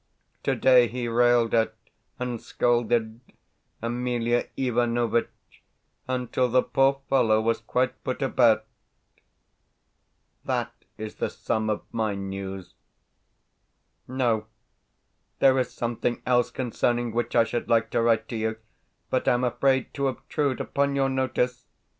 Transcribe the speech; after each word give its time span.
Today 0.41 0.87
he 0.87 1.07
railed 1.07 1.53
at 1.53 1.75
and 2.17 2.41
scolded 2.41 3.19
Emelia 3.83 4.47
Ivanovitch 4.57 5.27
until 6.07 6.49
the 6.49 6.63
poor 6.63 7.01
fellow 7.07 7.39
was 7.39 7.59
quite 7.61 8.03
put 8.03 8.23
about. 8.23 8.65
That 10.43 10.73
is 10.97 11.17
the 11.17 11.29
sum 11.29 11.69
of 11.69 11.83
my 11.91 12.15
news. 12.15 12.73
No 14.07 14.47
there 15.37 15.59
is 15.59 15.71
something 15.71 16.23
else 16.25 16.49
concerning 16.49 17.11
which 17.11 17.35
I 17.35 17.43
should 17.43 17.69
like 17.69 17.91
to 17.91 18.01
write 18.01 18.27
to 18.29 18.35
you, 18.35 18.57
but 19.11 19.27
am 19.27 19.43
afraid 19.43 19.93
to 19.93 20.07
obtrude 20.07 20.59
upon 20.59 20.95
your 20.95 21.09
notice. 21.09 21.67